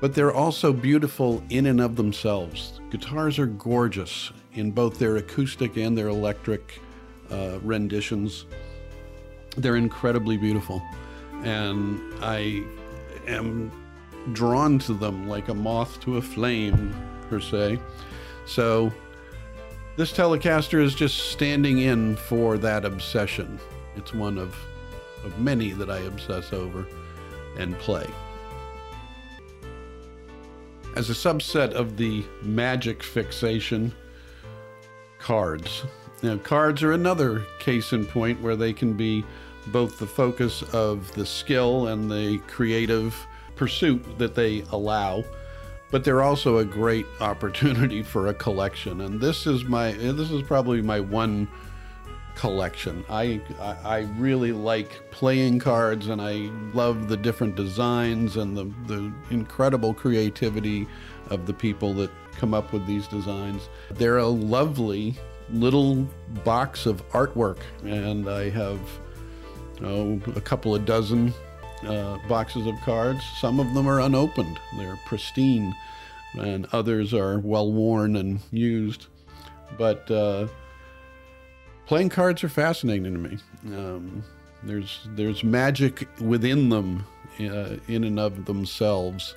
but 0.00 0.14
they're 0.14 0.32
also 0.32 0.72
beautiful 0.72 1.42
in 1.50 1.66
and 1.66 1.80
of 1.80 1.96
themselves. 1.96 2.80
Guitars 2.90 3.38
are 3.38 3.46
gorgeous 3.46 4.32
in 4.54 4.70
both 4.70 4.98
their 4.98 5.16
acoustic 5.16 5.76
and 5.76 5.96
their 5.96 6.08
electric 6.08 6.80
uh, 7.30 7.58
renditions. 7.62 8.46
They're 9.56 9.76
incredibly 9.76 10.36
beautiful, 10.36 10.82
and 11.42 12.00
I 12.22 12.64
am 13.26 13.70
drawn 14.32 14.78
to 14.80 14.94
them 14.94 15.28
like 15.28 15.48
a 15.48 15.54
moth 15.54 16.00
to 16.00 16.16
a 16.16 16.22
flame, 16.22 16.94
per 17.28 17.40
se. 17.40 17.78
So 18.46 18.92
this 19.96 20.12
Telecaster 20.12 20.82
is 20.82 20.94
just 20.94 21.30
standing 21.32 21.78
in 21.78 22.16
for 22.16 22.58
that 22.58 22.84
obsession. 22.84 23.58
It's 23.96 24.14
one 24.14 24.38
of, 24.38 24.56
of 25.24 25.38
many 25.38 25.72
that 25.72 25.90
I 25.90 25.98
obsess 25.98 26.52
over 26.52 26.86
and 27.58 27.78
play. 27.78 28.06
As 30.96 31.10
a 31.10 31.14
subset 31.14 31.72
of 31.72 31.96
the 31.96 32.22
magic 32.42 33.02
fixation, 33.02 33.92
cards. 35.18 35.84
Now, 36.22 36.36
cards 36.36 36.82
are 36.82 36.92
another 36.92 37.44
case 37.58 37.92
in 37.92 38.06
point 38.06 38.40
where 38.40 38.56
they 38.56 38.72
can 38.72 38.92
be 38.94 39.24
both 39.68 39.98
the 39.98 40.06
focus 40.06 40.62
of 40.74 41.12
the 41.14 41.26
skill 41.26 41.88
and 41.88 42.10
the 42.10 42.38
creative 42.46 43.14
pursuit 43.56 44.18
that 44.18 44.34
they 44.34 44.62
allow 44.72 45.24
but 45.92 46.04
they're 46.04 46.22
also 46.22 46.56
a 46.56 46.64
great 46.64 47.06
opportunity 47.20 48.02
for 48.02 48.26
a 48.26 48.34
collection. 48.34 49.02
And 49.02 49.20
this 49.20 49.46
is 49.46 49.64
my 49.64 49.92
this 49.92 50.32
is 50.32 50.42
probably 50.42 50.82
my 50.82 50.98
one 50.98 51.46
collection. 52.34 53.04
I, 53.10 53.42
I, 53.60 54.08
really 54.16 54.52
like 54.52 55.10
playing 55.10 55.58
cards, 55.58 56.06
and 56.08 56.20
I 56.20 56.50
love 56.72 57.08
the 57.08 57.16
different 57.16 57.54
designs 57.54 58.36
and 58.36 58.56
the 58.56 58.72
the 58.86 59.12
incredible 59.30 59.94
creativity 59.94 60.88
of 61.28 61.46
the 61.46 61.52
people 61.52 61.92
that 61.94 62.10
come 62.32 62.54
up 62.54 62.72
with 62.72 62.86
these 62.86 63.06
designs. 63.06 63.68
They're 63.90 64.18
a 64.18 64.26
lovely 64.26 65.14
little 65.50 66.08
box 66.42 66.86
of 66.86 67.06
artwork, 67.10 67.58
and 67.84 68.28
I 68.28 68.48
have 68.48 68.80
oh, 69.84 70.20
a 70.34 70.40
couple 70.40 70.74
of 70.74 70.84
dozen 70.84 71.32
uh, 71.86 72.18
boxes 72.28 72.66
of 72.66 72.74
cards. 72.80 73.22
Some 73.40 73.60
of 73.60 73.74
them 73.74 73.88
are 73.88 74.00
unopened, 74.00 74.58
they're 74.76 74.98
pristine, 75.06 75.74
and 76.38 76.66
others 76.72 77.12
are 77.12 77.38
well 77.38 77.72
worn 77.72 78.16
and 78.16 78.40
used. 78.50 79.06
But 79.78 80.10
uh, 80.10 80.48
playing 81.86 82.10
cards 82.10 82.44
are 82.44 82.48
fascinating 82.48 83.12
to 83.12 83.18
me. 83.18 83.38
Um, 83.66 84.22
there's 84.62 85.00
there's 85.14 85.42
magic 85.42 86.08
within 86.20 86.68
them, 86.68 87.04
uh, 87.40 87.76
in 87.88 88.04
and 88.04 88.18
of 88.18 88.44
themselves, 88.44 89.34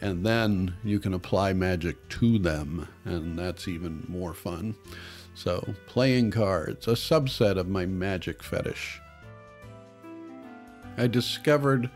and 0.00 0.24
then 0.24 0.74
you 0.84 0.98
can 0.98 1.14
apply 1.14 1.52
magic 1.52 2.08
to 2.08 2.38
them, 2.38 2.88
and 3.04 3.38
that's 3.38 3.68
even 3.68 4.04
more 4.08 4.34
fun. 4.34 4.74
So, 5.34 5.74
playing 5.86 6.32
cards, 6.32 6.88
a 6.88 6.92
subset 6.92 7.58
of 7.58 7.68
my 7.68 7.86
magic 7.86 8.42
fetish. 8.42 9.00
I 10.98 11.06
discovered 11.06 11.88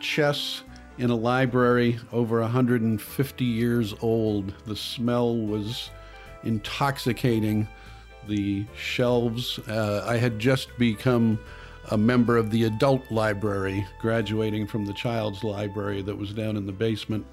chess 0.00 0.62
in 0.98 1.10
a 1.10 1.16
library 1.16 1.98
over 2.12 2.40
150 2.40 3.44
years 3.44 3.94
old. 4.02 4.52
The 4.66 4.76
smell 4.76 5.36
was 5.36 5.90
intoxicating. 6.42 7.68
The 8.26 8.66
shelves, 8.76 9.58
uh, 9.60 10.04
I 10.06 10.16
had 10.16 10.38
just 10.38 10.76
become 10.76 11.38
a 11.90 11.96
member 11.96 12.36
of 12.36 12.50
the 12.50 12.64
adult 12.64 13.10
library, 13.10 13.86
graduating 14.00 14.66
from 14.66 14.86
the 14.86 14.92
child's 14.92 15.42
library 15.42 16.02
that 16.02 16.16
was 16.16 16.32
down 16.32 16.56
in 16.56 16.66
the 16.66 16.72
basement, 16.72 17.26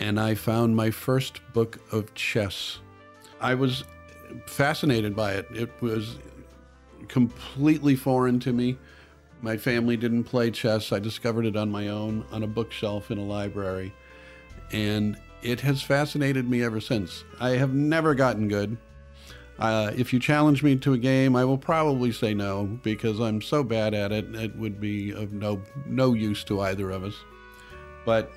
and 0.00 0.18
I 0.18 0.34
found 0.34 0.74
my 0.74 0.90
first 0.90 1.40
book 1.52 1.78
of 1.92 2.12
chess. 2.14 2.78
I 3.40 3.54
was 3.54 3.84
fascinated 4.46 5.14
by 5.14 5.34
it. 5.34 5.46
It 5.52 5.70
was 5.80 6.18
completely 7.08 7.94
foreign 7.94 8.40
to 8.40 8.52
me. 8.52 8.76
My 9.46 9.56
family 9.56 9.96
didn't 9.96 10.24
play 10.24 10.50
chess. 10.50 10.90
I 10.90 10.98
discovered 10.98 11.46
it 11.46 11.54
on 11.54 11.70
my 11.70 11.86
own 11.86 12.24
on 12.32 12.42
a 12.42 12.48
bookshelf 12.48 13.12
in 13.12 13.18
a 13.18 13.22
library. 13.22 13.94
And 14.72 15.16
it 15.40 15.60
has 15.60 15.80
fascinated 15.80 16.50
me 16.50 16.64
ever 16.64 16.80
since. 16.80 17.22
I 17.38 17.50
have 17.50 17.72
never 17.72 18.16
gotten 18.16 18.48
good. 18.48 18.76
Uh, 19.60 19.92
if 19.94 20.12
you 20.12 20.18
challenge 20.18 20.64
me 20.64 20.74
to 20.78 20.94
a 20.94 20.98
game, 20.98 21.36
I 21.36 21.44
will 21.44 21.58
probably 21.58 22.10
say 22.10 22.34
no 22.34 22.64
because 22.82 23.20
I'm 23.20 23.40
so 23.40 23.62
bad 23.62 23.94
at 23.94 24.10
it. 24.10 24.34
It 24.34 24.56
would 24.56 24.80
be 24.80 25.12
of 25.12 25.32
no 25.32 25.62
no 25.86 26.12
use 26.12 26.42
to 26.44 26.62
either 26.62 26.90
of 26.90 27.04
us. 27.04 27.14
But 28.04 28.32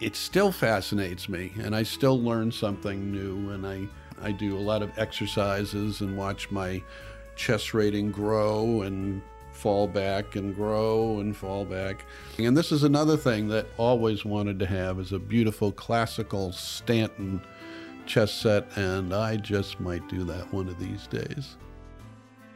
it 0.00 0.16
still 0.16 0.50
fascinates 0.50 1.28
me, 1.28 1.52
and 1.60 1.76
I 1.76 1.82
still 1.82 2.18
learn 2.18 2.52
something 2.52 3.12
new. 3.12 3.50
And 3.50 3.66
I 3.66 3.86
I 4.22 4.32
do 4.32 4.56
a 4.56 4.64
lot 4.70 4.80
of 4.80 4.98
exercises 4.98 6.00
and 6.00 6.16
watch 6.16 6.50
my 6.50 6.82
chess 7.36 7.74
rating 7.74 8.12
grow 8.12 8.80
and 8.80 9.20
fall 9.58 9.88
back 9.88 10.36
and 10.36 10.54
grow 10.54 11.18
and 11.18 11.36
fall 11.36 11.64
back. 11.64 12.04
And 12.38 12.56
this 12.56 12.70
is 12.70 12.84
another 12.84 13.16
thing 13.16 13.48
that 13.48 13.66
always 13.76 14.24
wanted 14.24 14.58
to 14.60 14.66
have 14.66 15.00
is 15.00 15.12
a 15.12 15.18
beautiful 15.18 15.72
classical 15.72 16.52
Staunton 16.52 17.42
chess 18.06 18.32
set, 18.32 18.68
and 18.76 19.12
I 19.12 19.36
just 19.36 19.80
might 19.80 20.08
do 20.08 20.24
that 20.24 20.52
one 20.52 20.68
of 20.68 20.78
these 20.78 21.06
days. 21.08 21.56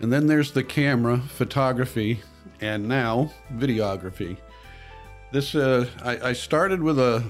And 0.00 0.12
then 0.12 0.26
there's 0.26 0.52
the 0.52 0.64
camera, 0.64 1.18
photography, 1.18 2.20
and 2.60 2.88
now 2.88 3.32
videography. 3.54 4.36
This 5.32 5.54
uh, 5.54 5.86
I, 6.02 6.28
I 6.28 6.32
started 6.32 6.82
with 6.82 6.98
a 6.98 7.24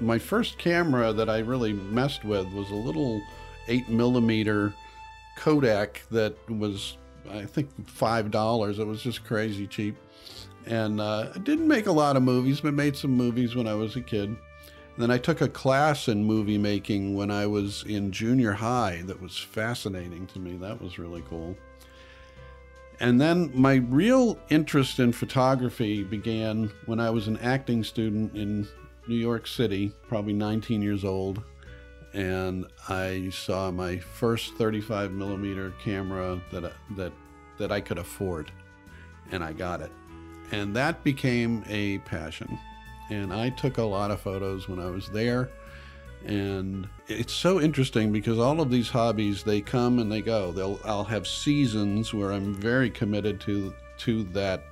my 0.00 0.18
first 0.18 0.58
camera 0.58 1.12
that 1.12 1.28
I 1.28 1.38
really 1.38 1.72
messed 1.72 2.24
with 2.24 2.46
was 2.52 2.70
a 2.70 2.74
little 2.74 3.20
eight 3.68 3.88
millimeter 3.88 4.74
Kodak 5.36 6.02
that 6.10 6.36
was 6.50 6.96
I 7.30 7.44
think 7.44 7.68
five 7.88 8.30
dollars. 8.30 8.78
It 8.78 8.86
was 8.86 9.02
just 9.02 9.24
crazy 9.24 9.66
cheap, 9.66 9.96
and 10.66 11.00
uh, 11.00 11.30
I 11.34 11.38
didn't 11.38 11.68
make 11.68 11.86
a 11.86 11.92
lot 11.92 12.16
of 12.16 12.22
movies, 12.22 12.60
but 12.60 12.74
made 12.74 12.96
some 12.96 13.12
movies 13.12 13.54
when 13.54 13.66
I 13.66 13.74
was 13.74 13.96
a 13.96 14.00
kid. 14.00 14.28
And 14.28 14.38
then 14.98 15.10
I 15.10 15.18
took 15.18 15.40
a 15.40 15.48
class 15.48 16.08
in 16.08 16.24
movie 16.24 16.58
making 16.58 17.14
when 17.14 17.30
I 17.30 17.46
was 17.46 17.84
in 17.84 18.10
junior 18.12 18.52
high. 18.52 19.02
That 19.06 19.20
was 19.20 19.36
fascinating 19.38 20.26
to 20.28 20.38
me. 20.38 20.56
That 20.56 20.80
was 20.80 20.98
really 20.98 21.22
cool. 21.28 21.56
And 23.00 23.18
then 23.18 23.50
my 23.54 23.76
real 23.76 24.38
interest 24.50 25.00
in 25.00 25.12
photography 25.12 26.04
began 26.04 26.70
when 26.84 27.00
I 27.00 27.08
was 27.08 27.28
an 27.28 27.38
acting 27.38 27.82
student 27.82 28.36
in 28.36 28.68
New 29.08 29.16
York 29.16 29.46
City, 29.46 29.90
probably 30.06 30.34
19 30.34 30.82
years 30.82 31.02
old, 31.02 31.42
and 32.12 32.66
I 32.88 33.30
saw 33.30 33.70
my 33.70 33.98
first 33.98 34.54
35 34.54 35.12
millimeter 35.12 35.72
camera 35.82 36.40
that 36.52 36.72
that 36.96 37.12
that 37.58 37.70
I 37.70 37.80
could 37.80 37.98
afford, 37.98 38.50
and 39.30 39.44
I 39.44 39.52
got 39.52 39.80
it, 39.80 39.92
and 40.50 40.74
that 40.76 41.04
became 41.04 41.64
a 41.68 41.98
passion. 41.98 42.58
And 43.10 43.32
I 43.32 43.50
took 43.50 43.78
a 43.78 43.82
lot 43.82 44.10
of 44.10 44.20
photos 44.20 44.68
when 44.68 44.78
I 44.78 44.88
was 44.88 45.08
there, 45.08 45.50
and 46.24 46.88
it's 47.08 47.32
so 47.32 47.60
interesting 47.60 48.12
because 48.12 48.38
all 48.38 48.60
of 48.60 48.70
these 48.70 48.88
hobbies 48.88 49.42
they 49.42 49.60
come 49.60 49.98
and 49.98 50.10
they 50.10 50.22
go. 50.22 50.52
They'll 50.52 50.80
I'll 50.84 51.04
have 51.04 51.26
seasons 51.26 52.12
where 52.14 52.32
I'm 52.32 52.54
very 52.54 52.90
committed 52.90 53.40
to 53.42 53.74
to 53.98 54.24
that 54.24 54.64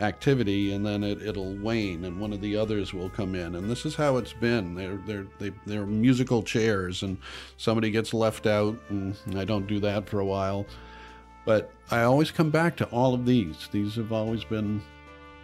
activity 0.00 0.72
and 0.72 0.86
then 0.86 1.02
it, 1.02 1.20
it'll 1.22 1.56
wane 1.56 2.04
and 2.04 2.20
one 2.20 2.32
of 2.32 2.40
the 2.40 2.56
others 2.56 2.94
will 2.94 3.10
come 3.10 3.34
in. 3.34 3.54
And 3.56 3.68
this 3.68 3.84
is 3.84 3.94
how 3.94 4.16
it's 4.16 4.32
been. 4.32 4.74
They're 4.74 4.98
they're 5.06 5.26
they, 5.38 5.52
they're 5.66 5.86
musical 5.86 6.42
chairs 6.42 7.02
and 7.02 7.18
somebody 7.56 7.90
gets 7.90 8.14
left 8.14 8.46
out 8.46 8.78
and 8.90 9.16
i 9.36 9.44
don't 9.44 9.66
do 9.66 9.80
that 9.80 10.08
for 10.08 10.20
a 10.20 10.24
while. 10.24 10.66
But 11.44 11.72
i 11.90 12.02
always 12.02 12.30
come 12.30 12.50
back 12.50 12.76
to 12.76 12.84
all 12.86 13.14
of 13.14 13.26
these. 13.26 13.68
These 13.72 13.96
have 13.96 14.12
always 14.12 14.44
been 14.44 14.82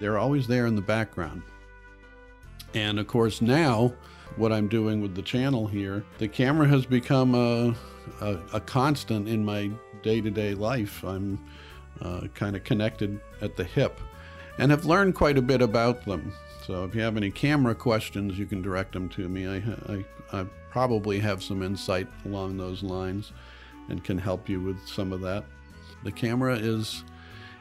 they're 0.01 0.19
always 0.19 0.47
there 0.47 0.67
in 0.67 0.77
the 0.77 0.83
background. 0.83 1.43
And 2.75 2.99
of 2.99 3.07
course 3.07 3.43
now 3.43 3.93
what 4.37 4.53
i'm 4.53 4.69
doing 4.69 5.01
with 5.01 5.15
the 5.15 5.23
channel 5.23 5.67
here 5.67 6.05
the 6.19 6.27
camera 6.27 6.67
has 6.67 6.85
become 6.87 7.35
a, 7.35 7.75
a, 8.21 8.39
a 8.55 8.61
constant 8.61 9.29
in 9.29 9.45
my 9.45 9.71
day-to-day 10.03 10.55
life. 10.55 11.03
I'm 11.03 11.39
uh, 12.03 12.27
kind 12.35 12.57
of 12.57 12.65
connected 12.65 13.21
at 13.41 13.57
the 13.57 13.65
hip 13.65 13.99
and 14.59 14.71
have 14.71 14.85
learned 14.85 15.15
quite 15.15 15.39
a 15.39 15.43
bit 15.43 15.63
about 15.63 16.05
them. 16.05 16.33
So 16.67 16.85
if 16.85 16.95
you 16.95 17.03
have 17.03 17.17
any 17.17 17.31
camera 17.31 17.75
questions, 17.75 18.39
you 18.39 18.47
can 18.47 18.63
direct 18.63 18.93
them 18.93 19.09
to 19.11 19.29
me. 19.29 19.47
I, 19.47 19.57
I, 19.93 20.05
I, 20.41 20.47
probably 20.71 21.21
have 21.21 21.41
some 21.41 21.63
insight 21.63 22.09
along 22.25 22.57
those 22.57 22.83
lines 22.83 23.31
and 23.89 24.03
can 24.03 24.19
help 24.19 24.49
you 24.49 24.61
with 24.61 24.77
some 24.89 25.13
of 25.13 25.21
that. 25.21 25.45
The 26.03 26.11
camera 26.11 26.57
is, 26.57 27.05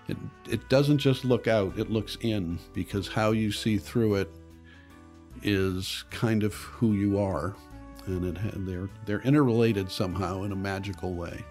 it, 0.08 0.18
it 0.50 0.68
doesn't 0.68 0.98
just 0.98 1.24
look 1.24 1.48
out, 1.48 1.78
it 1.78 1.92
looks 1.92 2.18
in 2.22 2.58
because 2.74 3.08
how 3.08 3.30
you 3.30 3.52
see 3.52 3.78
through 3.78 4.16
it 4.16 4.32
is 5.44 6.06
kind 6.10 6.42
of 6.42 6.56
who 6.56 6.94
you 6.94 7.20
are. 7.20 7.54
And 8.08 8.36
it, 8.36 8.66
they're, 8.66 8.90
they're 9.06 9.22
interrelated 9.22 9.92
somehow 9.92 10.42
in 10.44 10.52
a 10.52 10.56
magical 10.56 11.14
way. 11.14 11.44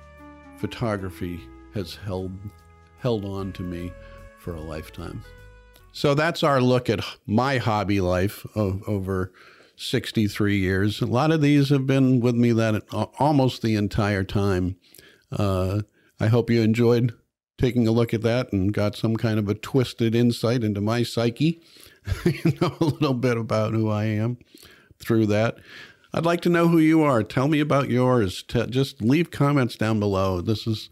Photography 0.57 1.41
has 1.75 1.95
held, 1.95 2.33
held 2.99 3.25
on 3.25 3.53
to 3.53 3.63
me 3.63 3.93
for 4.43 4.55
a 4.55 4.61
lifetime. 4.61 5.25
So 5.93 6.15
that's 6.15 6.43
our 6.43 6.61
look 6.61 6.91
at 6.91 7.01
my 7.27 7.59
hobby 7.59 8.01
life 8.01 8.45
of, 8.55 8.83
over 8.89 9.33
63 9.77 10.59
years. 10.59 11.01
A 11.01 11.07
lot 11.07 11.31
of 11.31 11.41
these 11.41 11.69
have 11.69 11.87
been 11.87 12.21
with 12.21 12.35
me 12.35 12.53
that 12.53 12.83
almost 13.19 13.63
the 13.63 13.77
entire 13.77 14.25
time. 14.25 14.77
Uh, 15.31 15.83
I 16.19 16.27
hope 16.27 16.51
you 16.51 16.63
enjoyed 16.63 17.15
taking 17.59 17.87
a 17.87 17.93
look 17.93 18.13
at 18.13 18.23
that 18.23 18.53
and 18.53 18.73
got 18.73 18.97
some 18.97 19.17
kind 19.17 19.39
of 19.39 19.49
a 19.49 19.55
twisted 19.55 20.15
insight 20.15 20.65
into 20.65 20.81
my 20.81 21.03
psyche. 21.03 21.63
you 22.25 22.53
know 22.61 22.75
a 22.81 22.85
little 22.85 23.15
bit 23.15 23.37
about 23.37 23.73
who 23.73 23.89
I 23.89 24.05
am 24.05 24.39
through 24.99 25.27
that. 25.27 25.57
I'd 26.15 26.27
like 26.27 26.41
to 26.43 26.51
know 26.51 26.69
who 26.69 26.79
you 26.79 27.03
are. 27.03 27.23
Tell 27.23 27.49
me 27.49 27.61
about 27.61 27.89
yours. 27.89 28.43
just 28.43 29.01
leave 29.01 29.31
comments 29.31 29.77
down 29.77 30.01
below. 30.01 30.41
This 30.41 30.67
is 30.67 30.91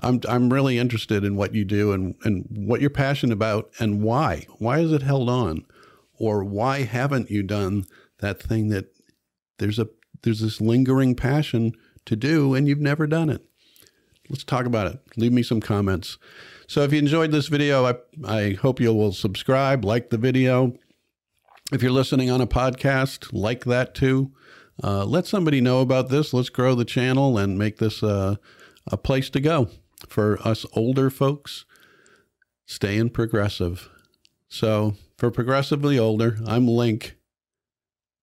I'm 0.00 0.20
I'm 0.28 0.52
really 0.52 0.78
interested 0.78 1.24
in 1.24 1.36
what 1.36 1.54
you 1.54 1.64
do 1.64 1.92
and 1.92 2.14
and 2.22 2.46
what 2.50 2.80
you're 2.80 2.90
passionate 2.90 3.32
about 3.32 3.70
and 3.78 4.02
why. 4.02 4.46
Why 4.58 4.78
is 4.78 4.92
it 4.92 5.02
held 5.02 5.28
on? 5.28 5.64
Or 6.14 6.44
why 6.44 6.82
haven't 6.82 7.30
you 7.30 7.42
done 7.42 7.84
that 8.18 8.40
thing 8.40 8.68
that 8.68 8.92
there's 9.58 9.78
a 9.78 9.88
there's 10.22 10.40
this 10.40 10.60
lingering 10.60 11.14
passion 11.14 11.72
to 12.06 12.16
do 12.16 12.54
and 12.54 12.68
you've 12.68 12.80
never 12.80 13.06
done 13.06 13.28
it? 13.28 13.44
Let's 14.28 14.44
talk 14.44 14.66
about 14.66 14.86
it. 14.88 15.00
Leave 15.16 15.32
me 15.32 15.42
some 15.42 15.60
comments. 15.60 16.18
So 16.66 16.82
if 16.82 16.92
you 16.92 16.98
enjoyed 16.98 17.32
this 17.32 17.48
video, 17.48 17.84
I 17.84 17.94
I 18.24 18.56
hope 18.60 18.80
you 18.80 18.94
will 18.94 19.12
subscribe, 19.12 19.84
like 19.84 20.10
the 20.10 20.18
video. 20.18 20.74
If 21.72 21.82
you're 21.82 21.92
listening 21.92 22.30
on 22.30 22.40
a 22.40 22.46
podcast, 22.46 23.30
like 23.32 23.64
that 23.64 23.94
too. 23.94 24.32
Uh, 24.82 25.04
let 25.04 25.26
somebody 25.26 25.60
know 25.60 25.80
about 25.80 26.08
this. 26.08 26.32
Let's 26.32 26.50
grow 26.50 26.76
the 26.76 26.84
channel 26.84 27.36
and 27.36 27.58
make 27.58 27.78
this 27.78 28.00
uh, 28.00 28.36
a 28.86 28.96
place 28.96 29.28
to 29.30 29.40
go 29.40 29.68
for 30.08 30.38
us 30.46 30.64
older 30.72 31.10
folks, 31.10 31.64
staying 32.66 33.10
progressive. 33.10 33.88
So, 34.48 34.94
for 35.16 35.30
progressively 35.30 35.98
older, 35.98 36.38
I'm 36.46 36.66
Link, 36.66 37.16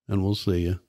and 0.07 0.23
we'll 0.23 0.35
see 0.35 0.61
you. 0.61 0.79